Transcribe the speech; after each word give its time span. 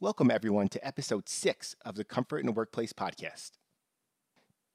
Welcome, 0.00 0.30
everyone, 0.30 0.68
to 0.68 0.86
episode 0.86 1.28
six 1.28 1.74
of 1.84 1.96
the 1.96 2.04
Comfort 2.04 2.38
in 2.38 2.46
the 2.46 2.52
Workplace 2.52 2.92
podcast. 2.92 3.50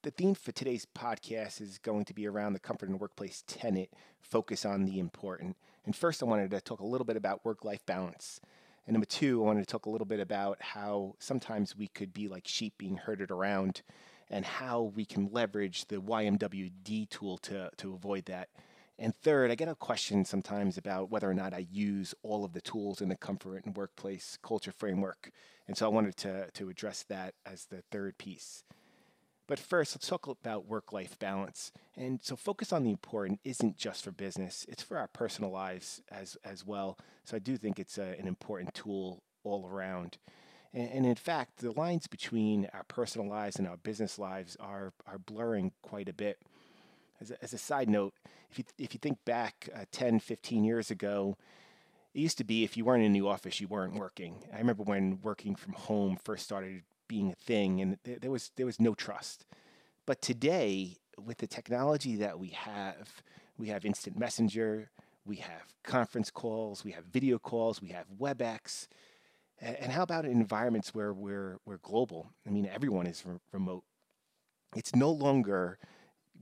The 0.02 0.12
theme 0.12 0.36
for 0.36 0.52
today's 0.52 0.86
podcast 0.86 1.62
is 1.62 1.78
going 1.78 2.04
to 2.04 2.14
be 2.14 2.28
around 2.28 2.52
the 2.52 2.60
comfort 2.60 2.88
in 2.88 2.92
the 2.92 2.98
workplace 2.98 3.42
tenet, 3.48 3.94
focus 4.20 4.66
on 4.66 4.84
the 4.84 5.00
important. 5.00 5.56
And 5.86 5.96
first, 5.96 6.22
I 6.22 6.26
wanted 6.26 6.52
to 6.52 6.60
talk 6.60 6.82
a 6.82 6.86
little 6.86 7.06
bit 7.06 7.16
about 7.16 7.46
work 7.46 7.64
life 7.64 7.86
balance. 7.86 8.42
And 8.86 8.96
number 8.96 9.06
two, 9.06 9.42
I 9.42 9.46
wanted 9.46 9.62
to 9.62 9.72
talk 9.72 9.86
a 9.86 9.90
little 9.90 10.04
bit 10.04 10.20
about 10.20 10.62
how 10.62 11.16
sometimes 11.20 11.74
we 11.74 11.88
could 11.88 12.14
be 12.14 12.28
like 12.28 12.46
sheep 12.46 12.74
being 12.78 12.98
herded 12.98 13.32
around 13.32 13.82
and 14.30 14.44
how 14.44 14.92
we 14.94 15.06
can 15.06 15.30
leverage 15.32 15.86
the 15.88 16.02
YMWD 16.02 17.10
tool 17.10 17.38
to, 17.38 17.70
to 17.78 17.94
avoid 17.94 18.26
that. 18.26 18.50
And 19.00 19.16
third, 19.16 19.50
I 19.50 19.56
get 19.56 19.68
a 19.68 19.76
question 19.76 20.24
sometimes 20.24 20.78
about 20.78 21.10
whether 21.10 21.30
or 21.30 21.34
not 21.34 21.54
I 21.54 21.66
use 21.72 22.14
all 22.22 22.46
of 22.46 22.54
the 22.54 22.62
tools 22.62 23.02
in 23.02 23.10
the 23.10 23.16
comfort 23.16 23.66
and 23.66 23.76
workplace 23.76 24.38
culture 24.44 24.72
framework. 24.72 25.32
And 25.68 25.76
so 25.76 25.86
I 25.86 25.90
wanted 25.90 26.16
to, 26.18 26.52
to 26.52 26.70
address 26.70 27.04
that 27.10 27.34
as 27.46 27.66
the 27.66 27.84
third 27.92 28.18
piece. 28.18 28.64
But 29.48 29.60
first, 29.60 29.96
let's 29.96 30.08
talk 30.08 30.28
about 30.28 30.68
work 30.68 30.94
life 30.94 31.20
balance. 31.20 31.72
And 31.98 32.20
so, 32.24 32.36
focus 32.36 32.72
on 32.72 32.84
the 32.84 32.92
important 32.92 33.40
isn't 33.44 33.78
just 33.78 34.04
for 34.04 34.12
business, 34.12 34.66
it's 34.70 34.84
for 34.84 34.98
our 34.98 35.08
personal 35.08 35.52
lives 35.52 36.02
as, 36.10 36.38
as 36.46 36.66
well. 36.66 36.98
So, 37.26 37.36
I 37.36 37.40
do 37.40 37.58
think 37.58 37.78
it's 37.78 37.98
a, 37.98 38.16
an 38.18 38.28
important 38.28 38.74
tool 38.74 39.22
all 39.44 39.68
around. 39.68 40.18
And, 40.74 40.90
and, 40.90 41.06
in 41.06 41.16
fact, 41.16 41.58
the 41.58 41.72
lines 41.72 42.08
between 42.08 42.70
our 42.74 42.84
personal 42.84 43.28
lives 43.28 43.58
and 43.58 43.68
our 43.68 43.78
business 43.78 44.18
lives 44.18 44.56
are, 44.60 44.94
are 45.06 45.20
blurring 45.20 45.74
quite 45.82 46.08
a 46.08 46.14
bit. 46.14 46.38
As 47.24 47.32
a, 47.32 47.44
as 47.44 47.54
a 47.54 47.58
side 47.58 47.90
note, 47.90 48.14
if 48.52 48.60
you, 48.60 48.66
if 48.78 48.94
you 48.94 49.00
think 49.00 49.18
back 49.24 49.70
uh, 49.74 49.86
10, 49.94 50.20
15 50.20 50.66
years 50.66 50.92
ago, 50.92 51.38
it 52.14 52.20
used 52.20 52.38
to 52.40 52.44
be 52.44 52.66
if 52.66 52.76
you 52.76 52.84
weren't 52.84 53.06
in 53.06 53.14
the 53.14 53.22
office, 53.22 53.62
you 53.62 53.68
weren't 53.70 53.96
working. 53.96 54.44
I 54.54 54.58
remember 54.58 54.84
when 54.84 55.20
working 55.22 55.56
from 55.56 55.72
home 55.72 56.18
first 56.22 56.44
started 56.44 56.84
being 57.08 57.32
a 57.32 57.36
thing, 57.36 57.80
and 57.80 57.98
th- 58.04 58.20
there 58.20 58.30
was 58.30 58.52
there 58.58 58.66
was 58.66 58.78
no 58.80 58.94
trust. 58.94 59.46
But 60.06 60.22
today, 60.22 60.98
with 61.18 61.38
the 61.38 61.48
technology 61.48 62.18
that 62.18 62.40
we 62.40 62.50
have, 62.50 63.24
we 63.58 63.70
have 63.70 63.86
instant 63.86 64.20
messenger, 64.20 64.90
we 65.26 65.38
have 65.38 65.74
conference 65.84 66.30
calls, 66.30 66.84
we 66.84 66.92
have 66.92 67.06
video 67.06 67.40
calls, 67.40 67.82
we 67.82 67.90
have 67.90 68.06
WebEx. 68.20 68.88
And 69.60 69.94
how 69.94 70.04
about 70.04 70.26
environments 70.26 70.94
where 70.94 71.14
we're, 71.14 71.58
we're 71.66 71.78
global? 71.78 72.32
I 72.46 72.50
mean, 72.50 72.66
everyone 72.66 73.08
is 73.08 73.24
re- 73.26 73.38
remote. 73.54 73.86
It's 74.76 74.94
no 74.94 75.10
longer 75.10 75.78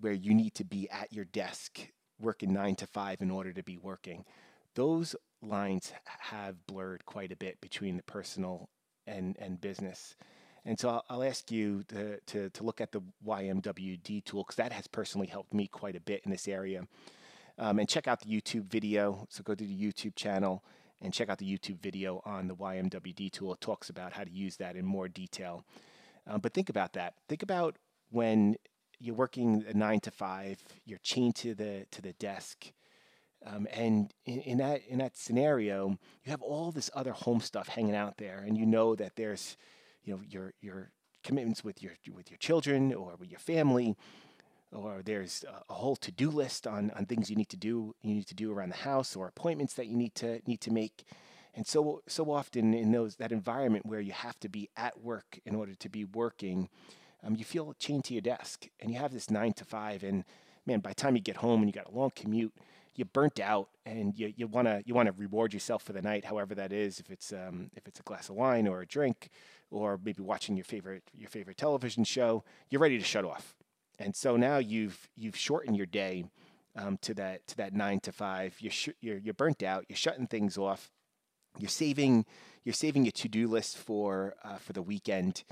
where 0.02 0.13
you 0.13 0.33
need 0.33 0.53
to 0.55 0.63
be 0.63 0.89
at 0.89 1.13
your 1.13 1.25
desk 1.25 1.88
working 2.19 2.53
nine 2.53 2.75
to 2.75 2.88
five 2.88 3.21
in 3.21 3.31
order 3.31 3.53
to 3.53 3.63
be 3.63 3.77
working. 3.77 4.25
Those 4.75 5.16
lines 5.41 5.91
have 6.05 6.67
blurred 6.67 7.05
quite 7.05 7.31
a 7.31 7.35
bit 7.35 7.59
between 7.61 7.97
the 7.97 8.03
personal 8.03 8.69
and, 9.07 9.35
and 9.39 9.59
business. 9.59 10.16
And 10.63 10.79
so 10.79 10.89
I'll, 10.89 11.05
I'll 11.09 11.23
ask 11.23 11.52
you 11.52 11.83
to, 11.89 12.19
to, 12.27 12.49
to, 12.52 12.63
look 12.63 12.79
at 12.79 12.91
the 12.91 13.02
YMWD 13.25 14.23
tool 14.23 14.44
because 14.44 14.57
that 14.57 14.72
has 14.72 14.88
personally 14.88 15.27
helped 15.27 15.53
me 15.53 15.67
quite 15.67 15.95
a 15.95 15.99
bit 15.99 16.22
in 16.23 16.31
this 16.31 16.47
area. 16.47 16.88
Um, 17.57 17.79
and 17.79 17.89
check 17.89 18.07
out 18.07 18.22
the 18.22 18.29
YouTube 18.29 18.66
video. 18.66 19.25
So 19.29 19.44
go 19.44 19.55
to 19.55 19.63
the 19.63 19.75
YouTube 19.75 20.16
channel 20.16 20.63
and 21.02 21.13
check 21.13 21.29
out 21.29 21.39
the 21.39 21.52
YouTube 21.52 21.81
video 21.81 22.22
on 22.25 22.47
the 22.47 22.55
YMWD 22.55 23.31
tool. 23.31 23.53
It 23.53 23.61
talks 23.61 23.89
about 23.89 24.13
how 24.13 24.23
to 24.23 24.31
use 24.31 24.57
that 24.57 24.75
in 24.75 24.85
more 24.85 25.07
detail. 25.07 25.66
Um, 26.27 26.39
but 26.39 26.53
think 26.53 26.69
about 26.69 26.94
that. 26.94 27.16
Think 27.27 27.41
about 27.41 27.77
when 28.11 28.55
you're 29.02 29.16
working 29.16 29.66
nine 29.73 29.99
to 30.02 30.11
five, 30.11 30.63
you're 30.85 30.99
chained 30.99 31.35
to 31.38 31.53
the 31.55 31.85
to 31.91 32.02
the 32.02 32.13
desk. 32.13 32.71
Um, 33.44 33.67
and 33.73 34.13
in, 34.25 34.39
in, 34.41 34.57
that 34.59 34.81
in 34.88 34.99
that 34.99 35.17
scenario, 35.17 35.97
you 36.23 36.30
have 36.30 36.44
all 36.44 36.71
this 36.71 36.91
other 36.94 37.11
home 37.11 37.41
stuff 37.41 37.69
hanging 37.69 37.95
out 37.95 38.17
there, 38.17 38.44
and 38.45 38.55
you 38.55 38.67
know 38.67 38.95
that 38.95 39.16
there's, 39.16 39.57
you 40.03 40.13
know, 40.13 40.22
your 40.27 40.53
your 40.61 40.91
commitments 41.23 41.63
with 41.63 41.81
your 41.81 41.94
with 42.13 42.29
your 42.29 42.38
children 42.38 42.94
or 42.94 43.16
with 43.19 43.29
your 43.31 43.39
family, 43.39 43.95
or 44.72 45.02
there's 45.03 45.44
a, 45.47 45.72
a 45.72 45.75
whole 45.75 45.95
to 45.95 46.11
do 46.11 46.29
list 46.29 46.67
on 46.67 46.91
on 46.91 47.06
things 47.06 47.29
you 47.29 47.35
need 47.35 47.50
to 47.50 47.57
do 47.57 47.95
you 48.03 48.13
need 48.13 48.28
to 48.28 48.35
do 48.35 48.51
around 48.53 48.69
the 48.69 48.75
house 48.75 49.16
or 49.16 49.28
appointments 49.28 49.73
that 49.73 49.88
you 49.88 49.97
need 49.97 50.13
to 50.16 50.40
need 50.45 50.61
to 50.61 50.72
make. 50.72 51.03
And 51.56 51.66
so 51.66 52.01
so 52.07 52.31
often 52.31 52.73
in 52.73 52.91
those 52.91 53.16
that 53.16 53.31
environment 53.31 53.85
where 53.88 54.00
you 54.00 54.13
have 54.13 54.40
to 54.41 54.50
be 54.50 54.69
at 54.78 55.01
work 55.01 55.40
in 55.45 55.56
order 55.56 55.73
to 55.73 55.90
be 55.90 56.06
working, 56.06 56.69
um, 57.24 57.36
you 57.36 57.44
feel 57.44 57.74
chained 57.80 58.06
to 58.06 58.14
your 58.14 58.22
desk 58.22 58.68
and 58.80 58.92
you 58.92 58.98
have 58.98 59.14
this 59.14 59.30
nine 59.30 59.54
to 59.54 59.66
five. 59.66 60.04
And 60.04 60.24
man, 60.66 60.80
by 60.80 60.90
the 60.90 60.96
time 60.96 61.16
you 61.16 61.22
get 61.22 61.38
home 61.38 61.62
and 61.62 61.70
you 61.70 61.74
got 61.74 61.92
a 61.92 61.96
long 61.96 62.12
commute, 62.16 62.54
you're 62.96 63.06
burnt 63.06 63.40
out 63.40 63.70
and 63.86 64.18
you, 64.18 64.34
you 64.36 64.48
want 64.48 64.68
to 64.68 64.84
you 64.86 64.94
want 64.94 65.08
to 65.08 65.14
reward 65.14 65.54
yourself 65.54 65.84
for 65.84 65.94
the 65.94 66.02
night, 66.02 66.26
however 66.26 66.54
that 66.56 66.74
is. 66.74 67.00
If 67.00 67.09
it's 67.09 67.32
um, 67.32 67.72
if 67.76 67.88
it's 67.88 68.00
a 68.00 68.04
glass 68.04 68.30
of 68.30 68.36
wine 68.36 68.68
or 68.68 68.82
a 68.82 68.86
drink, 68.86 69.30
or 69.70 70.00
maybe 70.04 70.22
watching 70.22 70.58
your 70.58 70.66
favorite 70.66 71.04
your 71.14 71.30
favorite 71.30 71.58
television 71.58 72.04
show, 72.04 72.44
you're 72.70 72.82
ready 72.82 72.98
to 72.98 73.04
shut 73.04 73.26
off. 73.26 73.56
And 73.98 74.16
so 74.16 74.36
now 74.36 74.58
you've 74.58 75.09
you've 75.16 75.38
shortened 75.38 75.78
your 75.78 75.86
day 75.86 76.26
um, 76.76 76.98
to 77.02 77.14
that 77.16 77.48
to 77.48 77.58
that 77.58 77.74
nine 77.74 78.00
to 78.02 78.12
five. 78.12 78.56
You're, 78.59 78.72
sh- 78.72 78.90
you're 79.00 79.18
you're 79.18 79.34
burnt 79.34 79.64
out. 79.64 79.86
You're 79.88 79.98
shutting 79.98 80.28
things 80.28 80.58
off. 80.58 80.92
You're 81.58 81.70
saving 81.70 82.26
you're 82.64 82.74
saving 82.74 83.06
your 83.06 83.12
to 83.14 83.30
do 83.30 83.48
list 83.48 83.78
for 83.78 84.36
uh, 84.44 84.58
for 84.58 84.74
the 84.74 84.82
weekend, 84.82 85.44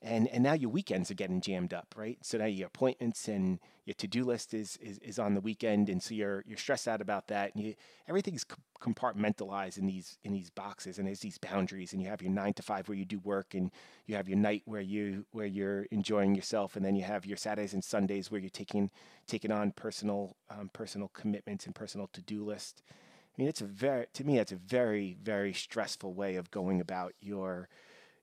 and 0.00 0.28
and 0.28 0.42
now 0.42 0.52
your 0.52 0.70
weekends 0.70 1.10
are 1.10 1.14
getting 1.14 1.40
jammed 1.40 1.74
up, 1.74 1.94
right? 1.96 2.18
So 2.22 2.38
now 2.38 2.44
your 2.44 2.68
appointments 2.68 3.26
and 3.26 3.58
your 3.84 3.94
to-do 3.94 4.24
list 4.24 4.54
is 4.54 4.76
is, 4.80 4.98
is 4.98 5.18
on 5.18 5.34
the 5.34 5.40
weekend, 5.40 5.88
and 5.88 6.02
so 6.02 6.14
you're 6.14 6.44
you're 6.46 6.58
stressed 6.58 6.86
out 6.86 7.00
about 7.00 7.28
that, 7.28 7.54
and 7.54 7.64
you, 7.64 7.74
everything's 8.06 8.44
compartmentalized 8.80 9.78
in 9.78 9.86
these 9.86 10.18
in 10.22 10.32
these 10.32 10.50
boxes, 10.50 10.98
and 10.98 11.08
there's 11.08 11.20
these 11.20 11.38
boundaries, 11.38 11.92
and 11.92 12.00
you 12.00 12.08
have 12.08 12.22
your 12.22 12.30
nine 12.30 12.52
to 12.54 12.62
five 12.62 12.88
where 12.88 12.98
you 12.98 13.04
do 13.04 13.18
work, 13.20 13.54
and 13.54 13.72
you 14.06 14.14
have 14.14 14.28
your 14.28 14.38
night 14.38 14.62
where 14.66 14.80
you 14.80 15.26
where 15.32 15.46
you're 15.46 15.86
enjoying 15.90 16.34
yourself, 16.34 16.76
and 16.76 16.84
then 16.84 16.94
you 16.94 17.02
have 17.02 17.26
your 17.26 17.36
Saturdays 17.36 17.74
and 17.74 17.82
Sundays 17.82 18.30
where 18.30 18.40
you're 18.40 18.50
taking 18.50 18.90
taking 19.26 19.50
on 19.50 19.72
personal 19.72 20.36
um, 20.50 20.70
personal 20.72 21.08
commitments 21.08 21.66
and 21.66 21.74
personal 21.74 22.08
to-do 22.12 22.44
list. 22.44 22.82
I 22.90 23.42
mean, 23.42 23.48
it's 23.48 23.62
a 23.62 23.66
very 23.66 24.06
to 24.12 24.24
me, 24.24 24.38
it's 24.38 24.52
a 24.52 24.56
very 24.56 25.16
very 25.20 25.52
stressful 25.52 26.12
way 26.12 26.36
of 26.36 26.50
going 26.50 26.80
about 26.80 27.14
your 27.20 27.68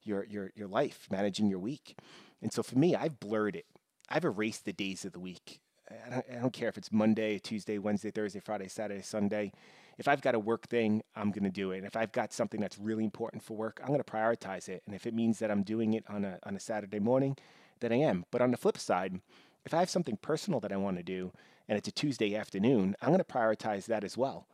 your 0.06 0.26
your 0.26 0.52
your 0.56 0.68
life, 0.68 1.08
managing 1.10 1.48
your 1.48 1.60
week. 1.60 1.98
And 2.42 2.52
so 2.52 2.64
for 2.64 2.78
me, 2.78 2.96
I've 2.96 3.20
blurred 3.20 3.56
it. 3.56 3.66
I've 4.10 4.26
erased 4.26 4.66
the 4.66 4.74
days 4.74 5.06
of 5.06 5.14
the 5.14 5.20
week. 5.20 5.60
I 5.90 6.10
don't, 6.10 6.26
I 6.32 6.36
don't 6.42 6.54
care 6.54 6.70
if 6.70 6.78
it's 6.78 6.92
Monday, 6.92 7.40
Tuesday, 7.40 7.78
Wednesday, 7.78 8.12
Thursday, 8.12 8.40
Friday, 8.40 8.68
Saturday, 8.68 9.02
Sunday. 9.02 9.52
If 9.98 10.08
I've 10.08 10.22
got 10.22 10.36
a 10.36 10.40
work 10.40 10.68
thing, 10.68 11.04
I'm 11.16 11.32
going 11.32 11.44
to 11.44 11.50
do 11.50 11.72
it. 11.72 11.78
And 11.78 11.86
if 11.86 11.96
I've 11.96 12.12
got 12.12 12.34
something 12.34 12.60
that's 12.60 12.78
really 12.78 13.04
important 13.04 13.44
for 13.44 13.56
work, 13.56 13.80
I'm 13.82 13.88
going 13.88 14.04
to 14.04 14.04
prioritize 14.04 14.68
it. 14.68 14.84
And 14.86 14.96
if 14.96 15.06
it 15.06 15.14
means 15.14 15.40
that 15.40 15.50
I'm 15.52 15.64
doing 15.64 15.94
it 15.94 16.04
on 16.10 16.26
a 16.26 16.40
on 16.44 16.56
a 16.56 16.60
Saturday 16.60 17.00
morning, 17.00 17.38
then 17.80 17.92
I 17.92 17.98
am. 17.98 18.26
But 18.32 18.42
on 18.42 18.52
the 18.52 18.58
flip 18.58 18.78
side, 18.78 19.20
if 19.66 19.74
I 19.74 19.80
have 19.80 19.90
something 19.90 20.18
personal 20.18 20.60
that 20.62 20.72
I 20.72 20.78
want 20.78 20.98
to 20.98 21.04
do 21.04 21.32
and 21.68 21.78
it's 21.78 21.88
a 21.88 21.92
Tuesday 21.92 22.36
afternoon, 22.36 22.96
I'm 23.02 23.10
going 23.10 23.20
to 23.20 23.24
prioritize 23.24 23.86
that 23.86 24.04
as 24.04 24.18
well. 24.18 24.48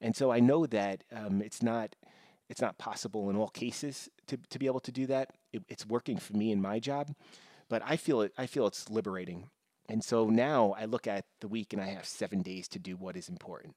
And 0.00 0.14
so 0.14 0.30
I 0.30 0.40
know 0.40 0.66
that 0.66 1.04
um, 1.14 1.42
it's 1.42 1.62
not 1.62 1.96
it's 2.48 2.60
not 2.60 2.78
possible 2.78 3.28
in 3.30 3.36
all 3.36 3.48
cases 3.48 4.08
to, 4.28 4.38
to 4.50 4.58
be 4.58 4.66
able 4.66 4.80
to 4.80 4.92
do 4.92 5.06
that. 5.06 5.30
It, 5.52 5.62
it's 5.68 5.86
working 5.86 6.18
for 6.18 6.36
me 6.36 6.52
in 6.52 6.60
my 6.60 6.78
job, 6.78 7.14
but 7.68 7.82
I 7.84 7.96
feel 7.96 8.20
it. 8.20 8.32
I 8.38 8.46
feel 8.46 8.66
it's 8.66 8.88
liberating. 8.88 9.50
And 9.88 10.04
so 10.04 10.28
now 10.28 10.74
I 10.78 10.84
look 10.84 11.06
at 11.06 11.24
the 11.40 11.48
week 11.48 11.72
and 11.72 11.80
I 11.80 11.86
have 11.86 12.04
seven 12.04 12.42
days 12.42 12.68
to 12.68 12.78
do 12.78 12.96
what 12.96 13.16
is 13.16 13.28
important. 13.28 13.74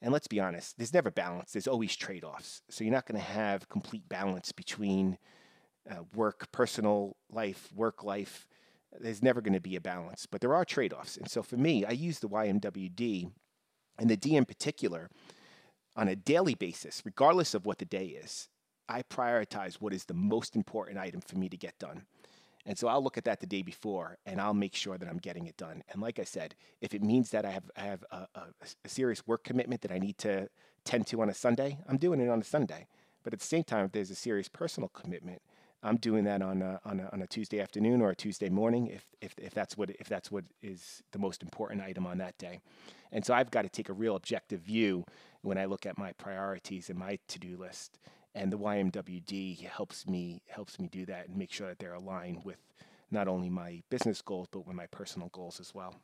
And 0.00 0.12
let's 0.12 0.26
be 0.26 0.40
honest, 0.40 0.76
there's 0.76 0.92
never 0.92 1.12
balance. 1.12 1.52
There's 1.52 1.68
always 1.68 1.94
trade 1.94 2.24
offs. 2.24 2.62
So 2.68 2.82
you're 2.82 2.92
not 2.92 3.06
going 3.06 3.20
to 3.20 3.26
have 3.26 3.68
complete 3.68 4.08
balance 4.08 4.50
between 4.50 5.16
uh, 5.88 6.02
work, 6.14 6.50
personal 6.50 7.16
life, 7.30 7.68
work 7.74 8.02
life. 8.02 8.48
There's 8.98 9.22
never 9.22 9.40
going 9.40 9.54
to 9.54 9.60
be 9.60 9.76
a 9.76 9.80
balance, 9.80 10.26
but 10.26 10.40
there 10.40 10.54
are 10.54 10.64
trade 10.64 10.92
offs. 10.92 11.16
And 11.16 11.30
so 11.30 11.42
for 11.42 11.56
me, 11.56 11.84
I 11.84 11.92
use 11.92 12.18
the 12.18 12.28
YMWD 12.28 13.30
and 13.98 14.10
the 14.10 14.16
D 14.16 14.34
in 14.36 14.44
particular 14.44 15.08
on 15.94 16.08
a 16.08 16.16
daily 16.16 16.54
basis, 16.54 17.02
regardless 17.04 17.54
of 17.54 17.64
what 17.64 17.78
the 17.78 17.84
day 17.84 18.06
is, 18.06 18.48
I 18.88 19.02
prioritize 19.02 19.74
what 19.74 19.92
is 19.92 20.04
the 20.04 20.14
most 20.14 20.56
important 20.56 20.98
item 20.98 21.20
for 21.20 21.36
me 21.36 21.48
to 21.48 21.56
get 21.56 21.78
done. 21.78 22.06
And 22.64 22.78
so 22.78 22.86
I'll 22.88 23.02
look 23.02 23.18
at 23.18 23.24
that 23.24 23.40
the 23.40 23.46
day 23.46 23.62
before 23.62 24.18
and 24.24 24.40
I'll 24.40 24.54
make 24.54 24.74
sure 24.74 24.96
that 24.96 25.08
I'm 25.08 25.18
getting 25.18 25.46
it 25.46 25.56
done. 25.56 25.82
And 25.90 26.00
like 26.00 26.18
I 26.18 26.24
said, 26.24 26.54
if 26.80 26.94
it 26.94 27.02
means 27.02 27.30
that 27.30 27.44
I 27.44 27.50
have, 27.50 27.70
I 27.76 27.82
have 27.82 28.04
a, 28.10 28.26
a, 28.34 28.42
a 28.84 28.88
serious 28.88 29.26
work 29.26 29.42
commitment 29.42 29.80
that 29.82 29.90
I 29.90 29.98
need 29.98 30.18
to 30.18 30.48
tend 30.84 31.06
to 31.08 31.22
on 31.22 31.28
a 31.28 31.34
Sunday, 31.34 31.78
I'm 31.88 31.96
doing 31.96 32.20
it 32.20 32.28
on 32.28 32.40
a 32.40 32.44
Sunday. 32.44 32.86
But 33.24 33.32
at 33.32 33.40
the 33.40 33.46
same 33.46 33.64
time, 33.64 33.86
if 33.86 33.92
there's 33.92 34.10
a 34.10 34.16
serious 34.16 34.48
personal 34.48 34.88
commitment, 34.90 35.42
I'm 35.84 35.96
doing 35.96 36.24
that 36.24 36.42
on 36.42 36.62
a, 36.62 36.80
on 36.84 37.00
a, 37.00 37.08
on 37.12 37.22
a 37.22 37.26
Tuesday 37.26 37.60
afternoon 37.60 38.00
or 38.00 38.10
a 38.10 38.16
Tuesday 38.16 38.48
morning 38.48 38.86
if, 38.86 39.04
if, 39.20 39.34
if, 39.38 39.52
that's 39.52 39.76
what, 39.76 39.90
if 39.90 40.08
that's 40.08 40.30
what 40.30 40.44
is 40.62 41.02
the 41.10 41.18
most 41.18 41.42
important 41.42 41.82
item 41.82 42.06
on 42.06 42.18
that 42.18 42.38
day. 42.38 42.60
And 43.10 43.24
so 43.26 43.34
I've 43.34 43.50
got 43.50 43.62
to 43.62 43.68
take 43.68 43.88
a 43.88 43.92
real 43.92 44.14
objective 44.14 44.60
view 44.60 45.04
when 45.42 45.58
I 45.58 45.64
look 45.64 45.84
at 45.84 45.98
my 45.98 46.12
priorities 46.12 46.88
and 46.88 46.98
my 46.98 47.18
to-do 47.26 47.56
list. 47.56 47.98
And 48.34 48.52
the 48.52 48.58
YMWD 48.58 49.60
helps 49.66 50.06
me 50.06 50.42
helps 50.48 50.78
me 50.78 50.88
do 50.88 51.04
that 51.06 51.28
and 51.28 51.36
make 51.36 51.52
sure 51.52 51.68
that 51.68 51.78
they're 51.78 51.94
aligned 51.94 52.44
with 52.44 52.58
not 53.10 53.28
only 53.28 53.50
my 53.50 53.82
business 53.90 54.22
goals 54.22 54.48
but 54.50 54.66
with 54.66 54.76
my 54.76 54.86
personal 54.86 55.28
goals 55.28 55.60
as 55.60 55.74
well. 55.74 55.96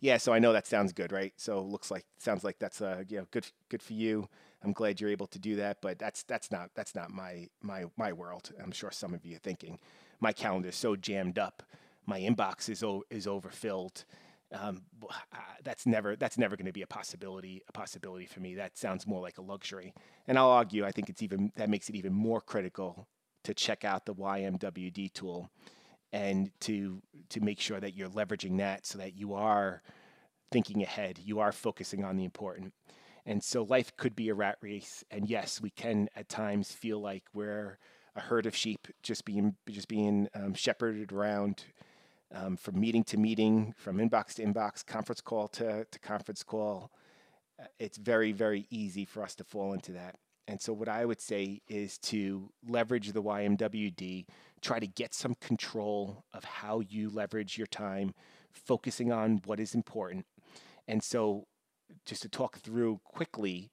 Yeah, 0.00 0.16
so 0.16 0.32
I 0.32 0.38
know 0.38 0.52
that 0.52 0.66
sounds 0.66 0.92
good, 0.92 1.12
right? 1.12 1.32
So 1.36 1.60
looks 1.62 1.90
like 1.90 2.04
sounds 2.18 2.44
like 2.44 2.58
that's 2.58 2.80
uh, 2.80 3.04
you 3.08 3.18
know 3.18 3.26
good 3.30 3.46
good 3.68 3.82
for 3.82 3.92
you. 3.92 4.28
I'm 4.62 4.72
glad 4.72 5.00
you're 5.00 5.10
able 5.10 5.26
to 5.28 5.38
do 5.38 5.56
that, 5.56 5.78
but 5.82 5.98
that's 5.98 6.22
that's 6.22 6.50
not 6.50 6.70
that's 6.74 6.94
not 6.94 7.10
my 7.10 7.48
my 7.62 7.84
my 7.96 8.12
world. 8.12 8.50
I'm 8.62 8.72
sure 8.72 8.90
some 8.90 9.14
of 9.14 9.26
you 9.26 9.36
are 9.36 9.40
thinking 9.40 9.78
my 10.20 10.32
calendar 10.32 10.68
is 10.68 10.76
so 10.76 10.96
jammed 10.96 11.38
up, 11.38 11.62
my 12.06 12.20
inbox 12.20 12.68
is 12.68 12.82
o- 12.82 13.04
is 13.10 13.26
overfilled. 13.26 14.04
Um, 14.52 14.82
that's 15.62 15.86
never 15.86 16.16
that's 16.16 16.38
never 16.38 16.56
going 16.56 16.66
to 16.66 16.72
be 16.72 16.82
a 16.82 16.86
possibility 16.86 17.62
a 17.68 17.72
possibility 17.72 18.26
for 18.26 18.40
me. 18.40 18.54
That 18.54 18.76
sounds 18.76 19.06
more 19.06 19.20
like 19.20 19.38
a 19.38 19.42
luxury. 19.42 19.94
And 20.26 20.38
I'll 20.38 20.50
argue 20.50 20.84
I 20.84 20.90
think 20.90 21.08
it's 21.08 21.22
even 21.22 21.52
that 21.56 21.70
makes 21.70 21.88
it 21.88 21.94
even 21.94 22.12
more 22.12 22.40
critical 22.40 23.06
to 23.44 23.54
check 23.54 23.84
out 23.84 24.06
the 24.06 24.14
YMWD 24.14 25.12
tool 25.12 25.50
and 26.12 26.50
to 26.60 27.00
to 27.28 27.40
make 27.40 27.60
sure 27.60 27.80
that 27.80 27.94
you're 27.94 28.08
leveraging 28.08 28.58
that 28.58 28.86
so 28.86 28.98
that 28.98 29.16
you 29.16 29.34
are 29.34 29.82
thinking 30.50 30.82
ahead, 30.82 31.18
you 31.22 31.38
are 31.38 31.52
focusing 31.52 32.04
on 32.04 32.16
the 32.16 32.24
important. 32.24 32.74
And 33.26 33.42
so 33.44 33.62
life 33.62 33.96
could 33.96 34.16
be 34.16 34.28
a 34.28 34.34
rat 34.34 34.56
race. 34.60 35.04
And 35.10 35.28
yes, 35.28 35.60
we 35.60 35.70
can 35.70 36.08
at 36.16 36.28
times 36.28 36.72
feel 36.72 37.00
like 37.00 37.24
we're 37.32 37.78
a 38.16 38.20
herd 38.20 38.46
of 38.46 38.56
sheep 38.56 38.88
just 39.02 39.24
being 39.24 39.54
just 39.68 39.88
being 39.88 40.28
um, 40.34 40.54
shepherded 40.54 41.12
around 41.12 41.64
um, 42.34 42.56
from 42.56 42.78
meeting 42.78 43.04
to 43.04 43.16
meeting, 43.16 43.74
from 43.76 43.98
inbox 43.98 44.34
to 44.34 44.44
inbox, 44.44 44.84
conference 44.84 45.20
call 45.20 45.48
to, 45.48 45.84
to 45.90 45.98
conference 45.98 46.42
call. 46.42 46.90
Uh, 47.60 47.64
it's 47.78 47.98
very, 47.98 48.32
very 48.32 48.66
easy 48.70 49.04
for 49.04 49.22
us 49.22 49.34
to 49.36 49.44
fall 49.44 49.72
into 49.72 49.92
that. 49.92 50.16
And 50.46 50.60
so, 50.60 50.72
what 50.72 50.88
I 50.88 51.04
would 51.04 51.20
say 51.20 51.60
is 51.68 51.98
to 51.98 52.50
leverage 52.68 53.12
the 53.12 53.22
YMWD, 53.22 54.26
try 54.60 54.78
to 54.80 54.86
get 54.86 55.14
some 55.14 55.34
control 55.36 56.24
of 56.32 56.44
how 56.44 56.80
you 56.80 57.08
leverage 57.08 57.56
your 57.56 57.68
time, 57.68 58.14
focusing 58.50 59.12
on 59.12 59.42
what 59.44 59.60
is 59.60 59.74
important. 59.74 60.26
And 60.88 61.02
so, 61.02 61.46
just 62.04 62.22
to 62.22 62.28
talk 62.28 62.58
through 62.58 63.00
quickly 63.04 63.70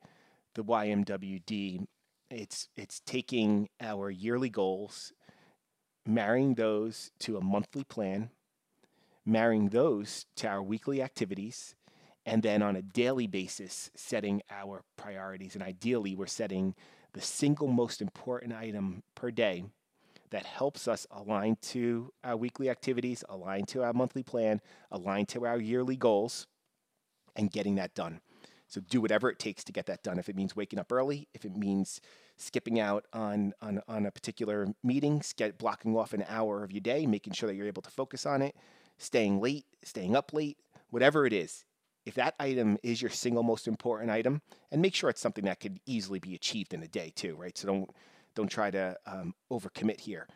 the 0.55 0.63
YMWD, 0.63 1.85
it's 2.29 2.69
it's 2.75 2.99
taking 3.05 3.69
our 3.81 4.09
yearly 4.11 4.49
goals, 4.49 5.13
marrying 6.05 6.55
those 6.55 7.11
to 7.19 7.37
a 7.37 7.41
monthly 7.41 7.85
plan, 7.85 8.29
marrying 9.27 9.69
those 9.69 10.25
to 10.37 10.47
our 10.47 10.63
weekly 10.63 11.01
activities, 11.01 11.75
and 12.25 12.41
then 12.41 12.61
on 12.61 12.75
a 12.75 12.81
daily 12.81 13.27
basis 13.27 13.91
setting 13.95 14.41
our 14.49 14.83
priorities. 14.95 15.53
And 15.53 15.63
ideally, 15.63 16.15
we're 16.15 16.27
setting 16.27 16.75
the 17.13 17.21
single 17.21 17.67
most 17.67 18.01
important 18.01 18.53
item 18.53 19.03
per 19.15 19.31
day 19.31 19.65
that 20.29 20.45
helps 20.45 20.87
us 20.87 21.07
align 21.11 21.57
to 21.61 22.11
our 22.23 22.35
weekly 22.35 22.69
activities, 22.69 23.23
align 23.29 23.65
to 23.65 23.83
our 23.83 23.93
monthly 23.93 24.23
plan, 24.23 24.61
align 24.91 25.25
to 25.25 25.45
our 25.45 25.59
yearly 25.59 25.95
goals, 25.95 26.47
and 27.35 27.51
getting 27.51 27.75
that 27.75 27.93
done. 27.93 28.19
So 28.67 28.81
do 28.81 28.99
whatever 28.99 29.29
it 29.29 29.39
takes 29.39 29.63
to 29.65 29.71
get 29.71 29.85
that 29.85 30.03
done. 30.03 30.19
If 30.19 30.27
it 30.27 30.35
means 30.35 30.55
waking 30.55 30.79
up 30.79 30.91
early, 30.91 31.29
if 31.33 31.45
it 31.45 31.55
means 31.55 32.01
skipping 32.35 32.79
out 32.79 33.05
on 33.13 33.53
on, 33.61 33.81
on 33.87 34.05
a 34.05 34.11
particular 34.11 34.67
meeting, 34.83 35.21
get 35.37 35.57
blocking 35.57 35.95
off 35.95 36.11
an 36.13 36.25
hour 36.27 36.63
of 36.63 36.71
your 36.71 36.81
day, 36.81 37.05
making 37.05 37.33
sure 37.33 37.47
that 37.47 37.55
you're 37.55 37.67
able 37.67 37.81
to 37.81 37.89
focus 37.89 38.25
on 38.25 38.41
it, 38.41 38.55
staying 38.97 39.41
late, 39.41 39.65
staying 39.83 40.15
up 40.15 40.33
late, 40.33 40.57
whatever 40.89 41.25
it 41.25 41.33
is. 41.33 41.65
If 42.05 42.15
that 42.15 42.35
item 42.39 42.77
is 42.83 43.01
your 43.01 43.11
single 43.11 43.43
most 43.43 43.67
important 43.67 44.11
item, 44.11 44.41
and 44.71 44.81
make 44.81 44.95
sure 44.95 45.09
it's 45.09 45.21
something 45.21 45.45
that 45.45 45.59
could 45.59 45.79
easily 45.85 46.19
be 46.19 46.35
achieved 46.35 46.73
in 46.73 46.81
a 46.81 46.87
day 46.87 47.11
too, 47.15 47.35
right? 47.35 47.57
So 47.57 47.67
don't 47.67 47.89
don't 48.35 48.47
try 48.47 48.71
to 48.71 48.95
um, 49.05 49.33
overcommit 49.51 49.99
here. 49.99 50.27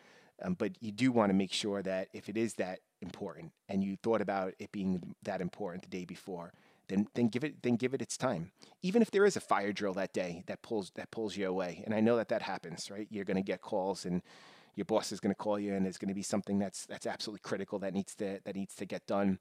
Um, 0.42 0.56
but 0.56 0.72
you 0.82 0.92
do 0.92 1.12
want 1.12 1.30
to 1.30 1.36
make 1.36 1.54
sure 1.54 1.82
that 1.84 2.10
if 2.14 2.28
it 2.28 2.36
is 2.36 2.56
that 2.56 2.80
important 3.02 3.52
and 3.70 3.84
you 3.84 3.96
thought 3.96 4.22
about 4.22 4.54
it 4.60 4.72
being 4.72 5.16
that 5.24 5.40
important 5.40 5.84
the 5.84 5.90
day 5.90 6.04
before, 6.04 6.52
then 6.88 7.08
then 7.14 7.30
give 7.30 7.44
it 7.44 7.62
then 7.64 7.76
give 7.76 7.94
it 7.94 8.02
its 8.02 8.18
time. 8.18 8.52
Even 8.82 9.02
if 9.02 9.12
there 9.12 9.26
is 9.26 9.38
a 9.38 9.42
fire 9.42 9.72
drill 9.72 9.94
that 9.94 10.14
day 10.14 10.44
that 10.48 10.62
pulls 10.62 10.92
that 10.96 11.12
pulls 11.12 11.38
you 11.38 11.48
away, 11.48 11.84
and 11.86 11.94
I 11.94 12.02
know 12.02 12.18
that 12.18 12.30
that 12.30 12.42
happens, 12.42 12.92
right? 12.92 13.08
You're 13.10 13.26
going 13.26 13.38
to 13.38 13.44
get 13.44 13.62
calls, 13.62 14.06
and 14.06 14.22
your 14.76 14.86
boss 14.86 15.12
is 15.12 15.20
going 15.20 15.34
to 15.34 15.38
call 15.38 15.60
you, 15.60 15.74
and 15.74 15.86
there's 15.86 15.98
going 15.98 16.10
to 16.10 16.16
be 16.16 16.24
something 16.24 16.60
that's 16.60 16.86
that's 16.86 17.06
absolutely 17.06 17.42
critical 17.44 17.80
that 17.80 17.94
needs 17.94 18.16
to 18.16 18.40
that 18.44 18.56
needs 18.56 18.76
to 18.76 18.86
get 18.86 19.06
done. 19.08 19.40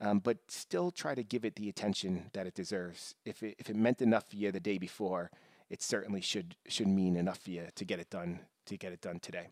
Um, 0.00 0.18
but 0.18 0.38
still 0.48 0.90
try 0.90 1.14
to 1.14 1.22
give 1.22 1.44
it 1.44 1.54
the 1.54 1.68
attention 1.68 2.30
that 2.32 2.46
it 2.46 2.54
deserves. 2.54 3.14
If 3.24 3.42
it, 3.42 3.54
if 3.58 3.70
it 3.70 3.76
meant 3.76 4.02
enough 4.02 4.28
for 4.28 4.36
you 4.36 4.50
the 4.50 4.58
day 4.58 4.78
before, 4.78 5.30
it 5.70 5.82
certainly 5.82 6.20
should 6.20 6.56
should 6.66 6.88
mean 6.88 7.16
enough 7.16 7.38
for 7.38 7.50
you 7.50 7.68
to 7.74 7.84
get 7.84 8.00
it 8.00 8.10
done 8.10 8.40
to 8.66 8.76
get 8.76 8.92
it 8.92 9.00
done 9.00 9.20
today 9.20 9.48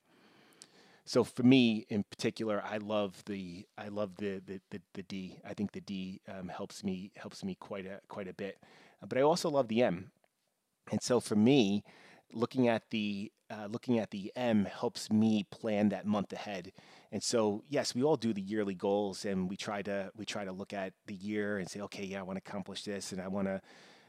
so 1.11 1.25
for 1.25 1.43
me 1.43 1.87
in 1.89 2.05
particular, 2.05 2.63
I 2.65 2.77
love 2.77 3.25
the 3.27 3.67
I 3.77 3.89
love 3.89 4.17
the 4.19 4.41
the, 4.47 4.61
the, 4.71 4.81
the 4.95 5.03
D. 5.03 5.41
I 5.45 5.55
think 5.55 5.73
the 5.73 5.81
D 5.81 6.21
um, 6.29 6.47
helps 6.47 6.85
me 6.85 7.11
helps 7.17 7.43
me 7.43 7.57
quite 7.57 7.85
a 7.85 8.01
quite 8.09 8.29
a 8.29 8.33
bit, 8.33 8.59
but 9.05 9.19
I 9.19 9.23
also 9.23 9.51
love 9.51 9.67
the 9.67 9.83
M. 9.83 10.13
And 10.93 11.03
so 11.03 11.19
for 11.19 11.35
me, 11.35 11.83
looking 12.33 12.69
at 12.69 12.91
the 12.91 13.33
uh, 13.51 13.67
looking 13.69 13.99
at 13.99 14.11
the 14.11 14.33
M 14.37 14.65
helps 14.65 15.11
me 15.11 15.45
plan 15.51 15.89
that 15.89 16.07
month 16.07 16.33
ahead. 16.33 16.73
And 17.11 17.23
so 17.23 17.65
yes, 17.69 17.95
we 17.95 18.03
all 18.03 18.17
do 18.17 18.33
the 18.33 18.41
yearly 18.41 18.75
goals, 18.75 19.25
and 19.25 19.49
we 19.49 19.57
try 19.57 19.83
to 19.83 20.11
we 20.17 20.25
try 20.25 20.45
to 20.45 20.53
look 20.53 20.73
at 20.73 20.93
the 21.07 21.15
year 21.15 21.59
and 21.59 21.69
say, 21.69 21.81
okay, 21.81 22.05
yeah, 22.05 22.21
I 22.21 22.23
want 22.23 22.43
to 22.43 22.49
accomplish 22.49 22.85
this, 22.85 23.13
and 23.13 23.21
I 23.21 23.29
want 23.29 23.49
to 23.49 23.61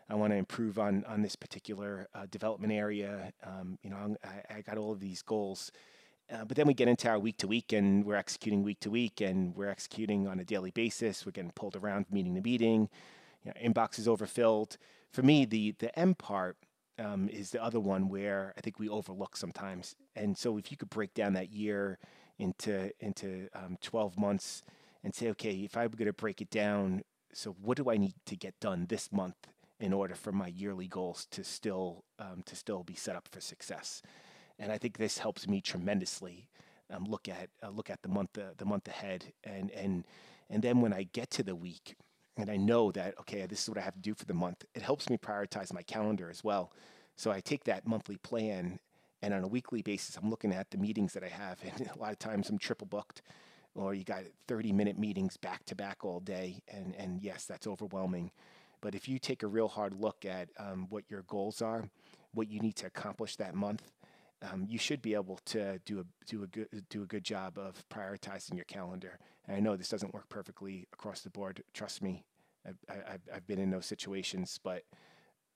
I 0.09 0.15
want 0.15 0.31
to 0.33 0.37
improve 0.37 0.77
on 0.79 1.03
on 1.05 1.21
this 1.21 1.35
particular 1.35 2.07
uh, 2.13 2.25
development 2.29 2.73
area. 2.73 3.33
Um, 3.43 3.79
you 3.81 3.89
know, 3.89 4.15
I, 4.23 4.57
I 4.57 4.61
got 4.61 4.77
all 4.77 4.91
of 4.91 4.99
these 4.99 5.21
goals 5.21 5.71
uh, 6.31 6.45
but 6.45 6.55
then 6.55 6.65
we 6.65 6.73
get 6.73 6.87
into 6.87 7.09
our 7.09 7.19
week 7.19 7.37
to 7.37 7.47
week 7.47 7.73
and 7.73 8.05
we're 8.05 8.15
executing 8.15 8.63
week 8.63 8.79
to 8.79 8.89
week 8.89 9.19
and 9.19 9.55
we're 9.55 9.67
executing 9.67 10.27
on 10.27 10.39
a 10.39 10.45
daily 10.45 10.71
basis. 10.71 11.25
We're 11.25 11.33
getting 11.33 11.51
pulled 11.51 11.75
around 11.75 12.05
meeting 12.09 12.35
to 12.35 12.41
meeting. 12.41 12.89
You 13.43 13.51
know, 13.51 13.69
inbox 13.69 13.99
is 13.99 14.07
overfilled. 14.07 14.77
For 15.11 15.23
me, 15.23 15.45
the, 15.45 15.75
the 15.79 15.97
M 15.97 16.15
part 16.15 16.57
um, 17.01 17.29
is 17.29 17.51
the 17.51 17.63
other 17.63 17.79
one 17.79 18.09
where 18.09 18.53
I 18.57 18.61
think 18.61 18.79
we 18.79 18.89
overlook 18.89 19.35
sometimes. 19.35 19.95
And 20.15 20.37
so 20.37 20.57
if 20.57 20.71
you 20.71 20.77
could 20.77 20.89
break 20.89 21.13
down 21.13 21.33
that 21.33 21.51
year 21.51 21.97
into, 22.37 22.91
into 22.99 23.49
um, 23.55 23.77
12 23.81 24.17
months 24.17 24.63
and 25.03 25.13
say, 25.13 25.29
okay, 25.29 25.51
if 25.51 25.75
I'm 25.75 25.89
going 25.91 26.05
to 26.07 26.13
break 26.13 26.41
it 26.41 26.49
down, 26.49 27.03
so 27.33 27.55
what 27.61 27.77
do 27.77 27.89
I 27.89 27.97
need 27.97 28.13
to 28.25 28.35
get 28.35 28.59
done 28.59 28.85
this 28.87 29.11
month 29.11 29.47
in 29.79 29.93
order 29.93 30.15
for 30.15 30.31
my 30.31 30.47
yearly 30.47 30.87
goals 30.87 31.27
to 31.31 31.43
still 31.43 32.03
um, 32.19 32.43
to 32.45 32.55
still 32.55 32.83
be 32.83 32.93
set 32.93 33.15
up 33.15 33.27
for 33.31 33.41
success? 33.41 34.01
and 34.61 34.71
I 34.71 34.77
think 34.77 34.97
this 34.97 35.17
helps 35.17 35.47
me 35.47 35.59
tremendously 35.59 36.47
um, 36.91 37.05
look 37.05 37.27
at 37.27 37.49
uh, 37.63 37.69
look 37.69 37.89
at 37.89 38.03
the 38.03 38.09
month 38.09 38.37
uh, 38.37 38.53
the 38.57 38.65
month 38.65 38.87
ahead, 38.87 39.33
and 39.43 39.71
and 39.71 40.05
and 40.49 40.61
then 40.61 40.81
when 40.81 40.93
I 40.93 41.03
get 41.03 41.31
to 41.31 41.43
the 41.43 41.55
week, 41.55 41.95
and 42.37 42.49
I 42.49 42.57
know 42.57 42.91
that 42.91 43.19
okay, 43.21 43.45
this 43.45 43.63
is 43.63 43.69
what 43.69 43.77
I 43.77 43.81
have 43.81 43.95
to 43.95 43.99
do 44.01 44.13
for 44.13 44.25
the 44.25 44.33
month. 44.33 44.65
It 44.73 44.81
helps 44.81 45.09
me 45.09 45.17
prioritize 45.17 45.73
my 45.73 45.83
calendar 45.83 46.29
as 46.29 46.43
well. 46.43 46.71
So 47.15 47.31
I 47.31 47.39
take 47.39 47.65
that 47.65 47.87
monthly 47.87 48.17
plan, 48.17 48.79
and 49.21 49.33
on 49.33 49.43
a 49.43 49.47
weekly 49.47 49.81
basis, 49.81 50.17
I'm 50.17 50.29
looking 50.29 50.53
at 50.53 50.71
the 50.71 50.77
meetings 50.77 51.13
that 51.13 51.23
I 51.23 51.29
have, 51.29 51.59
and 51.77 51.89
a 51.95 51.99
lot 51.99 52.11
of 52.11 52.19
times 52.19 52.49
I'm 52.49 52.57
triple 52.57 52.87
booked, 52.87 53.21
or 53.75 53.93
you 53.93 54.03
got 54.03 54.23
30 54.47 54.71
minute 54.71 54.97
meetings 54.97 55.37
back 55.37 55.65
to 55.65 55.75
back 55.75 56.03
all 56.03 56.19
day, 56.19 56.61
and 56.67 56.95
and 56.95 57.21
yes, 57.21 57.45
that's 57.45 57.67
overwhelming. 57.67 58.31
But 58.81 58.95
if 58.95 59.07
you 59.07 59.19
take 59.19 59.43
a 59.43 59.47
real 59.47 59.67
hard 59.67 59.93
look 59.93 60.25
at 60.25 60.49
um, 60.57 60.87
what 60.89 61.03
your 61.07 61.21
goals 61.23 61.61
are, 61.61 61.85
what 62.33 62.49
you 62.49 62.59
need 62.59 62.75
to 62.77 62.87
accomplish 62.87 63.35
that 63.35 63.53
month, 63.53 63.91
um, 64.41 64.65
you 64.67 64.79
should 64.79 65.01
be 65.01 65.13
able 65.13 65.39
to 65.45 65.79
do 65.85 65.99
a 65.99 66.03
do 66.25 66.43
a 66.43 66.47
good 66.47 66.67
do 66.89 67.03
a 67.03 67.05
good 67.05 67.23
job 67.23 67.57
of 67.57 67.87
prioritizing 67.89 68.55
your 68.55 68.65
calendar. 68.65 69.19
And 69.47 69.57
I 69.57 69.59
know 69.59 69.75
this 69.75 69.89
doesn't 69.89 70.13
work 70.13 70.29
perfectly 70.29 70.87
across 70.93 71.21
the 71.21 71.29
board. 71.29 71.63
Trust 71.73 72.01
me, 72.01 72.25
I've, 72.65 73.21
I've 73.33 73.47
been 73.47 73.59
in 73.59 73.71
those 73.71 73.85
situations, 73.85 74.59
but 74.63 74.83